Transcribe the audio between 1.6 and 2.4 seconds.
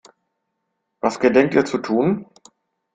zu tun?